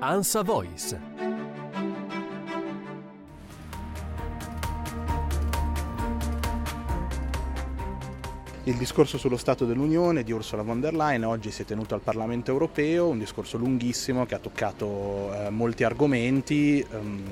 ANSA 0.00 0.42
Voice. 0.42 1.00
Il 8.62 8.76
discorso 8.76 9.18
sullo 9.18 9.36
Stato 9.36 9.64
dell'Unione 9.64 10.22
di 10.22 10.30
Ursula 10.30 10.62
von 10.62 10.80
der 10.80 10.94
Leyen 10.94 11.24
oggi 11.24 11.50
si 11.50 11.62
è 11.62 11.64
tenuto 11.64 11.94
al 11.94 12.00
Parlamento 12.00 12.52
europeo, 12.52 13.08
un 13.08 13.18
discorso 13.18 13.56
lunghissimo 13.56 14.24
che 14.24 14.36
ha 14.36 14.38
toccato 14.38 15.32
eh, 15.32 15.50
molti 15.50 15.82
argomenti. 15.82 16.86
Um, 16.90 17.22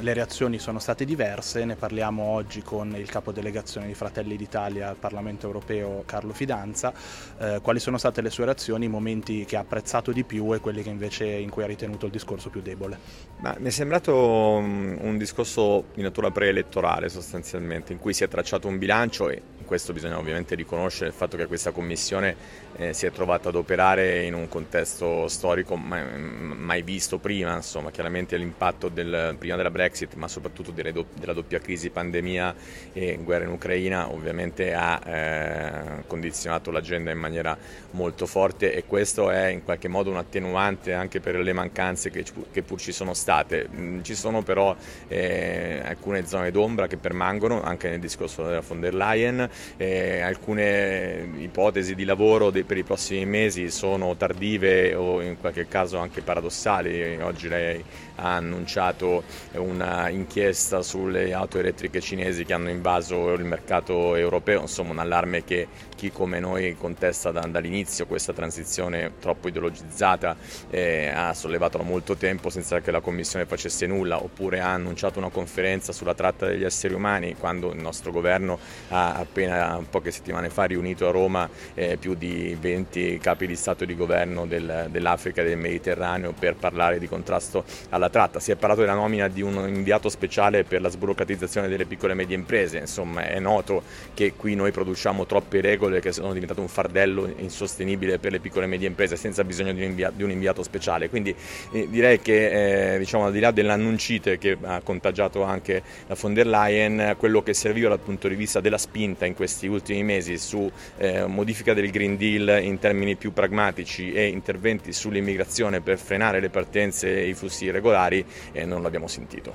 le 0.00 0.14
reazioni 0.14 0.58
sono 0.58 0.78
state 0.78 1.04
diverse, 1.04 1.64
ne 1.64 1.76
parliamo 1.76 2.22
oggi 2.22 2.62
con 2.62 2.94
il 2.96 3.08
capo 3.08 3.32
delegazione 3.32 3.86
di 3.86 3.94
Fratelli 3.94 4.36
d'Italia 4.36 4.88
al 4.88 4.96
Parlamento 4.96 5.46
europeo 5.46 6.02
Carlo 6.06 6.32
Fidanza. 6.32 6.92
Eh, 7.38 7.60
quali 7.62 7.78
sono 7.78 7.98
state 7.98 8.20
le 8.22 8.30
sue 8.30 8.44
reazioni, 8.44 8.86
i 8.86 8.88
momenti 8.88 9.44
che 9.44 9.56
ha 9.56 9.60
apprezzato 9.60 10.12
di 10.12 10.24
più 10.24 10.54
e 10.54 10.60
quelli 10.60 10.82
che 10.82 10.90
invece 10.90 11.26
in 11.26 11.50
cui 11.50 11.62
ha 11.62 11.66
ritenuto 11.66 12.06
il 12.06 12.12
discorso 12.12 12.48
più 12.48 12.62
debole? 12.62 12.98
Ma 13.40 13.54
mi 13.58 13.68
è 13.68 13.70
sembrato 13.70 14.58
mm, 14.60 14.96
un 15.00 15.18
discorso 15.18 15.84
di 15.94 16.02
natura 16.02 16.30
preelettorale 16.30 17.08
sostanzialmente, 17.08 17.92
in 17.92 17.98
cui 17.98 18.14
si 18.14 18.24
è 18.24 18.28
tracciato 18.28 18.68
un 18.68 18.78
bilancio 18.78 19.28
e 19.28 19.42
in 19.58 19.64
questo 19.64 19.92
bisogna 19.92 20.18
ovviamente 20.18 20.54
riconoscere 20.54 21.08
il 21.08 21.14
fatto 21.14 21.36
che 21.36 21.46
questa 21.46 21.70
commissione 21.70 22.34
eh, 22.76 22.92
si 22.92 23.06
è 23.06 23.12
trovata 23.12 23.50
ad 23.50 23.54
operare 23.54 24.24
in 24.24 24.34
un 24.34 24.48
contesto 24.48 25.28
storico 25.28 25.76
mai, 25.76 26.02
mai 26.18 26.82
visto 26.82 27.18
prima, 27.18 27.54
insomma 27.56 27.90
chiaramente 27.90 28.36
l'impatto 28.36 28.88
del, 28.88 29.36
prima 29.38 29.56
della 29.56 29.70
Brexit 29.70 29.81
Brexit, 29.82 30.14
ma 30.14 30.28
soprattutto 30.28 30.70
della 30.70 31.32
doppia 31.32 31.58
crisi 31.58 31.90
pandemia 31.90 32.54
e 32.92 33.18
guerra 33.20 33.44
in 33.44 33.50
Ucraina, 33.50 34.12
ovviamente 34.12 34.74
ha 34.74 35.00
eh, 35.04 36.02
condizionato 36.06 36.70
l'agenda 36.70 37.10
in 37.10 37.18
maniera 37.18 37.58
molto 37.92 38.26
forte 38.26 38.72
e 38.72 38.84
questo 38.84 39.30
è 39.30 39.46
in 39.48 39.64
qualche 39.64 39.88
modo 39.88 40.10
un 40.10 40.18
attenuante 40.18 40.92
anche 40.92 41.18
per 41.18 41.36
le 41.36 41.52
mancanze 41.52 42.10
che, 42.10 42.24
che 42.52 42.62
pur 42.62 42.80
ci 42.80 42.92
sono 42.92 43.12
state. 43.12 43.68
Mm, 43.74 44.02
ci 44.02 44.14
sono 44.14 44.42
però 44.42 44.76
eh, 45.08 45.82
alcune 45.84 46.26
zone 46.26 46.52
d'ombra 46.52 46.86
che 46.86 46.96
permangono 46.96 47.60
anche 47.62 47.88
nel 47.88 47.98
discorso 47.98 48.44
della 48.44 48.60
von 48.60 48.78
der 48.78 48.94
Leyen, 48.94 49.48
eh, 49.78 50.20
alcune 50.20 51.28
ipotesi 51.38 51.96
di 51.96 52.04
lavoro 52.04 52.50
dei, 52.50 52.62
per 52.62 52.76
i 52.76 52.84
prossimi 52.84 53.26
mesi 53.26 53.68
sono 53.70 54.14
tardive 54.16 54.94
o 54.94 55.20
in 55.20 55.38
qualche 55.40 55.66
caso 55.66 55.98
anche 55.98 56.22
paradossali. 56.22 57.20
Oggi 57.20 57.48
lei 57.48 57.82
ha 58.16 58.36
annunciato 58.36 59.24
un 59.52 59.71
una 59.72 60.08
inchiesta 60.10 60.82
sulle 60.82 61.32
auto 61.32 61.58
elettriche 61.58 62.00
cinesi 62.00 62.44
che 62.44 62.52
hanno 62.52 62.68
invaso 62.68 63.32
il 63.32 63.44
mercato 63.44 64.14
europeo, 64.14 64.60
insomma 64.60 64.92
un 64.92 64.98
allarme 64.98 65.44
che 65.44 65.66
chi 65.96 66.10
come 66.10 66.40
noi 66.40 66.76
contesta 66.76 67.30
da, 67.30 67.40
dall'inizio 67.40 68.06
questa 68.06 68.32
transizione 68.32 69.12
troppo 69.18 69.48
ideologizzata 69.48 70.36
eh, 70.68 71.08
ha 71.08 71.32
sollevato 71.32 71.78
da 71.78 71.84
molto 71.84 72.16
tempo 72.16 72.50
senza 72.50 72.80
che 72.80 72.90
la 72.90 73.00
Commissione 73.00 73.46
facesse 73.46 73.86
nulla, 73.86 74.22
oppure 74.22 74.60
ha 74.60 74.72
annunciato 74.72 75.18
una 75.18 75.30
conferenza 75.30 75.92
sulla 75.92 76.14
tratta 76.14 76.46
degli 76.46 76.64
esseri 76.64 76.94
umani 76.94 77.34
quando 77.36 77.72
il 77.72 77.80
nostro 77.80 78.12
governo 78.12 78.58
ha 78.88 79.14
appena 79.14 79.82
poche 79.88 80.10
settimane 80.10 80.50
fa 80.50 80.64
riunito 80.64 81.08
a 81.08 81.10
Roma 81.10 81.48
eh, 81.74 81.96
più 81.96 82.14
di 82.14 82.56
20 82.60 83.18
capi 83.18 83.46
di 83.46 83.56
Stato 83.56 83.84
e 83.84 83.86
di 83.86 83.96
governo 83.96 84.46
del, 84.46 84.88
dell'Africa 84.90 85.40
e 85.42 85.44
del 85.44 85.58
Mediterraneo 85.58 86.32
per 86.38 86.56
parlare 86.56 86.98
di 86.98 87.08
contrasto 87.08 87.64
alla 87.88 88.10
tratta. 88.10 88.40
Si 88.40 88.50
è 88.50 88.56
parlato 88.56 88.80
della 88.80 88.94
nomina 88.94 89.28
di 89.28 89.42
un 89.42 89.61
inviato 89.66 90.08
speciale 90.08 90.64
per 90.64 90.80
la 90.80 90.88
sburocratizzazione 90.88 91.68
delle 91.68 91.86
piccole 91.86 92.12
e 92.12 92.16
medie 92.16 92.36
imprese, 92.36 92.78
insomma 92.78 93.26
è 93.26 93.38
noto 93.38 93.82
che 94.14 94.34
qui 94.34 94.54
noi 94.54 94.70
produciamo 94.70 95.26
troppe 95.26 95.60
regole 95.60 96.00
che 96.00 96.12
sono 96.12 96.32
diventate 96.32 96.60
un 96.60 96.68
fardello 96.68 97.32
insostenibile 97.38 98.18
per 98.18 98.32
le 98.32 98.40
piccole 98.40 98.66
e 98.66 98.68
medie 98.68 98.88
imprese 98.88 99.16
senza 99.16 99.44
bisogno 99.44 99.72
di 99.72 99.82
un, 99.82 99.90
invia- 99.90 100.12
di 100.14 100.22
un 100.22 100.30
inviato 100.30 100.62
speciale, 100.62 101.08
quindi 101.08 101.34
eh, 101.72 101.88
direi 101.88 102.20
che 102.20 102.94
eh, 102.94 102.98
diciamo, 102.98 103.26
al 103.26 103.32
di 103.32 103.40
là 103.40 103.50
dell'annuncite 103.50 104.38
che 104.38 104.56
ha 104.60 104.80
contagiato 104.82 105.42
anche 105.42 105.82
la 106.06 106.16
von 106.18 106.34
der 106.34 106.46
Leyen, 106.46 107.16
quello 107.18 107.42
che 107.42 107.54
serviva 107.54 107.88
dal 107.88 108.00
punto 108.00 108.28
di 108.28 108.34
vista 108.34 108.60
della 108.60 108.78
spinta 108.78 109.26
in 109.26 109.34
questi 109.34 109.66
ultimi 109.66 110.02
mesi 110.02 110.38
su 110.38 110.70
eh, 110.98 111.26
modifica 111.26 111.74
del 111.74 111.90
Green 111.90 112.16
Deal 112.16 112.62
in 112.62 112.78
termini 112.78 113.16
più 113.16 113.32
pragmatici 113.32 114.12
e 114.12 114.26
interventi 114.26 114.92
sull'immigrazione 114.92 115.80
per 115.80 115.98
frenare 115.98 116.40
le 116.40 116.48
partenze 116.48 117.14
e 117.14 117.28
i 117.28 117.34
flussi 117.34 117.66
irregolari 117.66 118.24
eh, 118.52 118.64
non 118.64 118.82
l'abbiamo 118.82 119.06
sentito. 119.06 119.51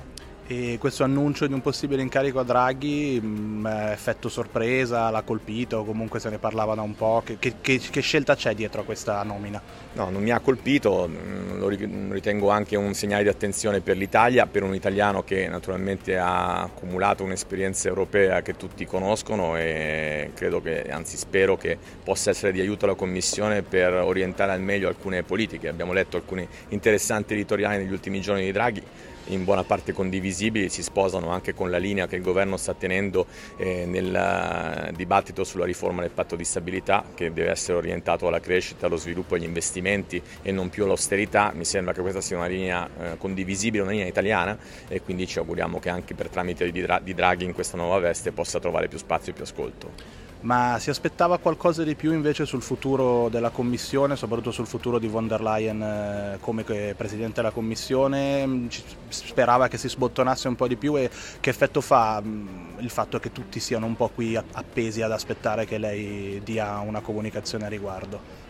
E 0.50 0.78
questo 0.80 1.04
annuncio 1.04 1.46
di 1.46 1.52
un 1.52 1.60
possibile 1.60 2.00
incarico 2.00 2.38
a 2.38 2.42
Draghi, 2.42 3.20
mh, 3.20 3.26
mm, 3.26 3.66
effetto 3.66 4.30
sorpresa, 4.30 5.10
l'ha 5.10 5.20
colpito, 5.20 5.84
comunque 5.84 6.20
se 6.20 6.30
ne 6.30 6.38
parlava 6.38 6.74
da 6.74 6.80
un 6.80 6.94
po', 6.96 7.22
che, 7.22 7.36
che, 7.38 7.78
che, 7.78 8.00
scelta 8.00 8.34
c'è 8.34 8.54
dietro 8.54 8.80
a 8.80 8.84
questa 8.84 9.22
nomina? 9.24 9.60
No, 9.92 10.08
non 10.08 10.22
mi 10.22 10.30
ha 10.30 10.40
colpito, 10.40 11.06
mm, 11.06 11.58
lo 11.58 11.68
ritengo 11.68 12.48
anche 12.48 12.76
un 12.76 12.94
segnale 12.94 13.24
di 13.24 13.28
attenzione 13.28 13.80
per 13.82 13.98
l'Italia, 13.98 14.46
per 14.46 14.62
un 14.62 14.74
italiano 14.74 15.22
che 15.22 15.48
naturalmente 15.48 16.16
ha 16.16 16.62
accumulato 16.62 17.24
un'esperienza 17.24 17.88
europea 17.88 18.40
che 18.40 18.56
tutti 18.56 18.86
conoscono 18.86 19.54
e 19.54 20.30
credo 20.32 20.62
che, 20.62 20.90
anzi 20.90 21.18
spero 21.18 21.58
che 21.58 21.76
possa 22.02 22.30
essere 22.30 22.52
di 22.52 22.60
aiuto 22.60 22.86
alla 22.86 22.94
Commissione 22.94 23.60
per 23.60 23.92
orientare 23.92 24.52
al 24.52 24.62
meglio 24.62 24.88
alcune 24.88 25.22
politiche. 25.24 25.68
Abbiamo 25.68 25.92
letto 25.92 26.16
alcuni 26.16 26.48
interessanti 26.70 27.34
editoriali 27.34 27.76
negli 27.76 27.92
ultimi 27.92 28.22
giorni 28.22 28.44
di 28.44 28.52
Draghi 28.52 28.82
in 29.28 29.44
buona 29.44 29.64
parte 29.64 29.92
condivisibili, 29.92 30.68
si 30.68 30.82
sposano 30.82 31.30
anche 31.30 31.54
con 31.54 31.70
la 31.70 31.78
linea 31.78 32.06
che 32.06 32.16
il 32.16 32.22
governo 32.22 32.56
sta 32.56 32.74
tenendo 32.74 33.26
eh, 33.56 33.84
nel 33.86 34.14
eh, 34.14 34.92
dibattito 34.94 35.44
sulla 35.44 35.64
riforma 35.64 36.02
del 36.02 36.10
patto 36.10 36.36
di 36.36 36.44
stabilità 36.44 37.04
che 37.14 37.32
deve 37.32 37.50
essere 37.50 37.78
orientato 37.78 38.26
alla 38.26 38.40
crescita, 38.40 38.86
allo 38.86 38.96
sviluppo 38.96 39.34
e 39.34 39.38
agli 39.38 39.44
investimenti 39.44 40.20
e 40.42 40.52
non 40.52 40.68
più 40.68 40.84
all'austerità. 40.84 41.52
Mi 41.54 41.64
sembra 41.64 41.92
che 41.92 42.00
questa 42.00 42.20
sia 42.20 42.36
una 42.36 42.46
linea 42.46 42.88
eh, 42.88 43.16
condivisibile, 43.18 43.82
una 43.82 43.92
linea 43.92 44.06
italiana 44.06 44.56
e 44.88 45.00
quindi 45.02 45.26
ci 45.26 45.38
auguriamo 45.38 45.78
che 45.78 45.88
anche 45.88 46.14
per 46.14 46.28
tramite 46.28 46.70
di 46.70 47.14
Draghi 47.14 47.44
in 47.44 47.52
questa 47.52 47.76
nuova 47.76 47.98
veste 47.98 48.32
possa 48.32 48.58
trovare 48.60 48.88
più 48.88 48.98
spazio 48.98 49.32
e 49.32 49.34
più 49.34 49.44
ascolto 49.44 50.27
ma 50.40 50.76
si 50.78 50.90
aspettava 50.90 51.38
qualcosa 51.38 51.82
di 51.82 51.94
più 51.94 52.12
invece 52.12 52.46
sul 52.46 52.62
futuro 52.62 53.28
della 53.28 53.50
Commissione, 53.50 54.16
soprattutto 54.16 54.52
sul 54.52 54.66
futuro 54.66 54.98
di 54.98 55.08
von 55.08 55.26
der 55.26 55.40
Leyen 55.40 55.82
eh, 55.82 56.38
come 56.40 56.62
Presidente 56.62 57.34
della 57.34 57.50
Commissione, 57.50 58.46
mm, 58.46 58.66
sperava 59.08 59.68
che 59.68 59.78
si 59.78 59.88
sbottonasse 59.88 60.48
un 60.48 60.54
po' 60.54 60.68
di 60.68 60.76
più 60.76 60.96
e 60.96 61.10
che 61.40 61.50
effetto 61.50 61.80
fa 61.80 62.22
mm, 62.24 62.78
il 62.78 62.90
fatto 62.90 63.18
che 63.18 63.32
tutti 63.32 63.58
siano 63.58 63.86
un 63.86 63.96
po' 63.96 64.10
qui 64.14 64.36
appesi 64.36 65.02
ad 65.02 65.12
aspettare 65.12 65.66
che 65.66 65.78
lei 65.78 66.40
dia 66.44 66.78
una 66.78 67.00
comunicazione 67.00 67.66
a 67.66 67.68
riguardo? 67.68 68.47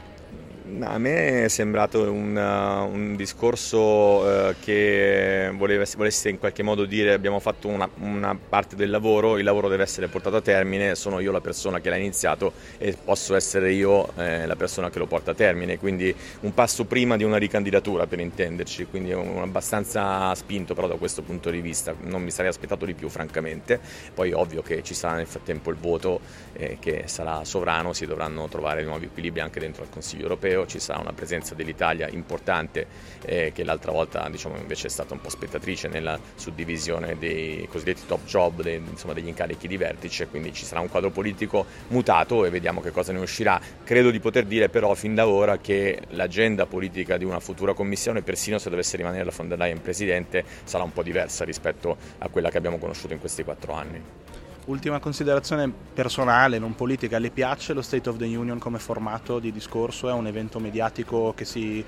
A 0.82 0.98
me 0.98 1.44
è 1.44 1.48
sembrato 1.48 2.12
un, 2.12 2.36
uh, 2.36 2.94
un 2.94 3.16
discorso 3.16 3.78
uh, 3.78 4.54
che 4.60 5.50
voleva, 5.54 5.84
volesse 5.96 6.28
in 6.28 6.38
qualche 6.38 6.62
modo 6.62 6.84
dire 6.84 7.14
abbiamo 7.14 7.38
fatto 7.38 7.68
una, 7.68 7.88
una, 8.00 8.36
parte 8.36 8.76
del 8.76 8.90
lavoro, 8.90 9.38
il 9.38 9.44
lavoro 9.44 9.68
deve 9.68 9.82
essere 9.82 10.08
portato 10.08 10.36
a 10.36 10.40
termine, 10.42 10.94
sono 10.94 11.20
io 11.20 11.32
la 11.32 11.40
persona 11.40 11.80
che 11.80 11.88
l'ha 11.88 11.96
iniziato 11.96 12.52
e 12.76 12.94
posso 13.02 13.34
essere 13.34 13.72
io 13.72 14.12
eh, 14.18 14.44
la 14.46 14.56
persona 14.56 14.90
che 14.90 14.98
lo 14.98 15.06
porta 15.06 15.30
a 15.30 15.34
termine, 15.34 15.78
quindi 15.78 16.14
un 16.40 16.52
passo 16.52 16.84
prima 16.84 17.16
di 17.16 17.24
una 17.24 17.38
ricandidatura 17.38 18.06
per 18.06 18.20
intenderci, 18.20 18.86
quindi 18.90 19.12
un, 19.12 19.38
abbastanza 19.38 20.34
spinto 20.34 20.74
però 20.74 20.86
da 20.86 20.96
questo 20.96 21.22
punto 21.22 21.48
di 21.48 21.62
vista, 21.62 21.94
non 22.02 22.22
mi 22.22 22.30
sarei 22.30 22.50
aspettato 22.50 22.84
di 22.84 22.92
più 22.92 23.08
francamente, 23.08 23.80
poi 24.12 24.32
ovvio 24.32 24.60
che 24.60 24.82
ci 24.82 24.92
sarà 24.92 25.14
nel 25.14 25.26
frattempo 25.26 25.70
il 25.70 25.76
voto 25.76 26.20
eh, 26.52 26.76
che 26.78 27.04
sarà 27.06 27.44
sovrano, 27.44 27.94
si 27.94 28.04
dovranno 28.04 28.48
trovare 28.48 28.84
nuovi 28.84 29.06
equilibri 29.06 29.40
anche 29.40 29.60
dentro 29.60 29.82
al 29.82 29.88
Consiglio 29.88 30.24
europeo 30.24 30.57
europeo, 30.58 30.66
ci 30.66 30.80
sarà 30.80 30.98
una 30.98 31.12
presenza 31.12 31.54
dell'Italia 31.54 32.08
importante 32.08 32.86
eh, 33.24 33.52
che 33.54 33.64
l'altra 33.64 33.92
volta 33.92 34.28
diciamo, 34.28 34.56
invece 34.56 34.88
è 34.88 34.90
stata 34.90 35.14
un 35.14 35.20
po' 35.20 35.28
spettatrice 35.28 35.88
nella 35.88 36.18
suddivisione 36.34 37.16
dei 37.18 37.66
cosiddetti 37.70 38.02
top 38.06 38.24
job, 38.24 38.62
dei, 38.62 38.76
insomma, 38.76 39.12
degli 39.12 39.28
incarichi 39.28 39.68
di 39.68 39.76
vertice, 39.76 40.26
quindi 40.26 40.52
ci 40.52 40.64
sarà 40.64 40.80
un 40.80 40.88
quadro 40.88 41.10
politico 41.10 41.66
mutato 41.88 42.44
e 42.44 42.50
vediamo 42.50 42.80
che 42.80 42.90
cosa 42.90 43.12
ne 43.12 43.20
uscirà. 43.20 43.60
Credo 43.84 44.10
di 44.10 44.20
poter 44.20 44.44
dire 44.44 44.68
però 44.68 44.94
fin 44.94 45.14
da 45.14 45.28
ora 45.28 45.58
che 45.58 46.00
l'agenda 46.10 46.66
politica 46.66 47.16
di 47.16 47.24
una 47.24 47.40
futura 47.40 47.74
commissione, 47.74 48.22
persino 48.22 48.58
se 48.58 48.70
dovesse 48.70 48.96
rimanere 48.96 49.24
la 49.24 49.32
von 49.34 49.48
der 49.48 49.58
Leyen 49.58 49.80
presidente, 49.80 50.44
sarà 50.64 50.84
un 50.84 50.92
po' 50.92 51.02
diversa 51.02 51.44
rispetto 51.44 51.96
a 52.18 52.28
quella 52.28 52.50
che 52.50 52.58
abbiamo 52.58 52.78
conosciuto 52.78 53.12
in 53.12 53.20
questi 53.20 53.44
quattro 53.44 53.72
anni. 53.72 54.02
Ultima 54.68 54.98
considerazione 54.98 55.72
personale, 55.94 56.58
non 56.58 56.74
politica, 56.74 57.18
le 57.18 57.30
piace 57.30 57.72
lo 57.72 57.80
State 57.80 58.06
of 58.10 58.18
the 58.18 58.26
Union 58.26 58.58
come 58.58 58.78
formato 58.78 59.38
di 59.38 59.50
discorso? 59.50 60.10
È 60.10 60.12
un 60.12 60.26
evento 60.26 60.58
mediatico 60.58 61.32
che 61.34 61.46
si 61.46 61.82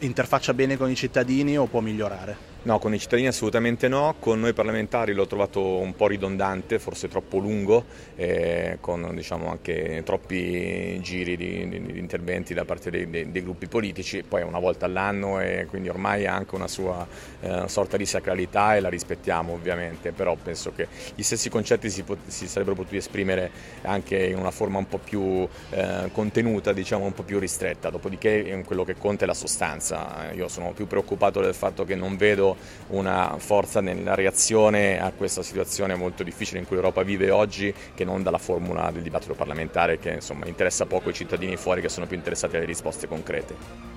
interfaccia 0.00 0.52
bene 0.52 0.76
con 0.76 0.90
i 0.90 0.94
cittadini 0.94 1.56
o 1.56 1.64
può 1.64 1.80
migliorare? 1.80 2.53
No, 2.64 2.78
con 2.78 2.94
i 2.94 2.98
cittadini 2.98 3.28
assolutamente 3.28 3.88
no, 3.88 4.14
con 4.18 4.40
noi 4.40 4.54
parlamentari 4.54 5.12
l'ho 5.12 5.26
trovato 5.26 5.60
un 5.60 5.94
po' 5.94 6.06
ridondante, 6.06 6.78
forse 6.78 7.08
troppo 7.08 7.36
lungo, 7.36 7.84
eh, 8.16 8.78
con 8.80 9.14
diciamo, 9.14 9.50
anche 9.50 10.00
troppi 10.02 10.98
giri 11.02 11.36
di, 11.36 11.68
di, 11.68 11.82
di 11.82 11.98
interventi 11.98 12.54
da 12.54 12.64
parte 12.64 12.88
dei, 12.88 13.10
dei, 13.10 13.30
dei, 13.30 13.42
gruppi 13.42 13.66
politici, 13.66 14.22
poi 14.26 14.40
è 14.40 14.44
una 14.44 14.60
volta 14.60 14.86
all'anno 14.86 15.40
e 15.40 15.66
quindi 15.68 15.90
ormai 15.90 16.24
ha 16.24 16.34
anche 16.34 16.54
una 16.54 16.66
sua 16.66 17.06
eh, 17.40 17.64
sorta 17.66 17.98
di 17.98 18.06
sacralità 18.06 18.76
e 18.76 18.80
la 18.80 18.88
rispettiamo 18.88 19.52
ovviamente, 19.52 20.12
però 20.12 20.34
penso 20.42 20.72
che 20.74 20.88
gli 21.14 21.22
stessi 21.22 21.50
concetti 21.50 21.90
si, 21.90 22.02
si 22.28 22.48
sarebbero 22.48 22.76
potuti 22.76 22.96
esprimere 22.96 23.50
anche 23.82 24.16
in 24.24 24.38
una 24.38 24.50
forma 24.50 24.78
un 24.78 24.88
po' 24.88 25.00
più 25.04 25.46
eh, 25.68 26.08
contenuta, 26.12 26.72
diciamo 26.72 27.04
un 27.04 27.12
po' 27.12 27.24
più 27.24 27.38
ristretta, 27.38 27.90
dopodiché 27.90 28.62
quello 28.64 28.84
che 28.84 28.96
conta 28.96 29.24
è 29.24 29.26
la 29.26 29.34
sostanza, 29.34 30.32
io 30.32 30.48
sono 30.48 30.72
più 30.72 30.86
preoccupato 30.86 31.42
del 31.42 31.52
fatto 31.52 31.84
che 31.84 31.94
non 31.94 32.16
vedo 32.16 32.52
una 32.88 33.36
forza 33.38 33.80
nella 33.80 34.14
reazione 34.14 35.00
a 35.00 35.12
questa 35.12 35.42
situazione 35.42 35.94
molto 35.94 36.22
difficile 36.22 36.58
in 36.58 36.66
cui 36.66 36.76
l'Europa 36.76 37.02
vive 37.02 37.30
oggi 37.30 37.72
che 37.94 38.04
non 38.04 38.22
dalla 38.22 38.38
formula 38.38 38.90
del 38.90 39.02
dibattito 39.02 39.34
parlamentare 39.34 39.98
che 39.98 40.10
insomma 40.10 40.46
interessa 40.46 40.86
poco 40.86 41.10
i 41.10 41.14
cittadini 41.14 41.56
fuori 41.56 41.80
che 41.80 41.88
sono 41.88 42.06
più 42.06 42.16
interessati 42.16 42.56
alle 42.56 42.66
risposte 42.66 43.06
concrete. 43.06 43.93